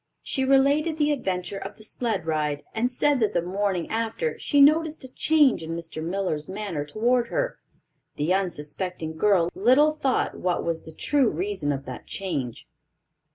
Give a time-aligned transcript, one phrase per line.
[0.23, 4.59] She related the adventure of the sled ride, and said that the morning after she
[4.59, 6.03] noticed a change in Mr.
[6.03, 7.59] Miller's manner toward her.
[8.15, 12.67] The unsuspecting girl little thought what was the true reason of that change.